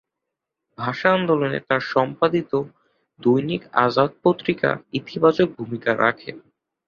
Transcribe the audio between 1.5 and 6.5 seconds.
তার সম্পাদিত 'দৈনিক আজাদ' পত্রিকা ইতিবাচক ভূমিকা রাখে।